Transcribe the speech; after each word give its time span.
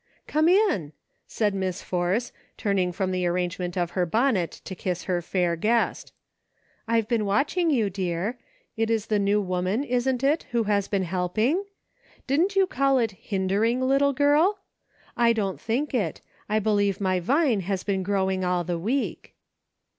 '* 0.17 0.25
Come 0.27 0.49
in," 0.49 0.93
said 1.27 1.53
Miss 1.53 1.83
Force, 1.83 2.31
turning 2.57 2.91
from 2.91 3.11
the 3.11 3.27
arrangement 3.27 3.77
of 3.77 3.91
her 3.91 4.03
bonnet 4.03 4.49
to 4.65 4.73
kiss 4.73 5.03
her 5.03 5.21
fair 5.21 5.55
guest." 5.55 6.11
I've 6.87 7.07
been 7.07 7.23
watching 7.23 7.69
you, 7.69 7.87
dear; 7.91 8.39
it 8.75 8.89
is 8.89 9.05
the 9.05 9.19
new 9.19 9.39
woman, 9.39 9.83
isn't 9.83 10.23
it, 10.23 10.47
who 10.49 10.63
has 10.63 10.87
been 10.87 11.03
helping.'' 11.03 11.65
Did 12.25 12.55
you 12.55 12.65
call 12.65 12.97
it 12.97 13.11
* 13.11 13.11
hindering,' 13.29 13.81
little 13.81 14.11
girl} 14.11 14.57
I 15.15 15.33
don't 15.33 15.61
think 15.61 15.93
it; 15.93 16.21
I 16.49 16.57
believe 16.57 16.99
my 16.99 17.19
Vine 17.19 17.59
has 17.59 17.83
been 17.83 18.01
growing 18.01 18.43
all 18.43 18.63
the 18.63 18.79
week." 18.79 19.35